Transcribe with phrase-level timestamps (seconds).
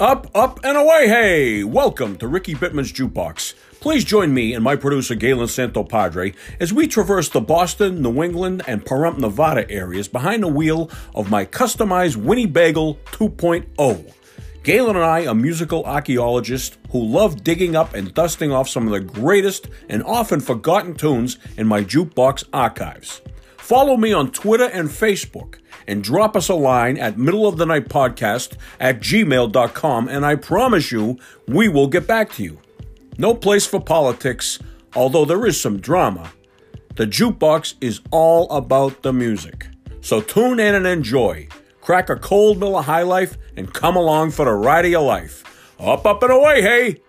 [0.00, 1.62] Up, up, and away, hey!
[1.62, 3.54] Welcome to Ricky Bittman's Jukebox.
[3.78, 8.62] Please join me and my producer Galen Santopadre as we traverse the Boston, New England,
[8.66, 14.12] and Pahrump, Nevada areas behind the wheel of my customized Winnie Bagel 2.0.
[14.64, 18.92] Galen and I are musical archaeologists who love digging up and dusting off some of
[18.92, 23.20] the greatest and often forgotten tunes in my jukebox archives.
[23.64, 25.54] Follow me on Twitter and Facebook
[25.86, 30.34] and drop us a line at middle of the night podcast at gmail.com and I
[30.34, 32.58] promise you we will get back to you.
[33.16, 34.58] No place for politics,
[34.94, 36.30] although there is some drama.
[36.96, 39.66] The jukebox is all about the music.
[40.02, 41.48] So tune in and enjoy.
[41.80, 45.42] Crack a cold Miller High Life and come along for the ride of your life.
[45.80, 47.00] Up, up, and away, hey!